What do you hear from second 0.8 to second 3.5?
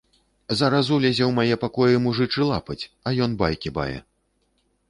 улезе ў мае пакоі мужычы лапаць, а ён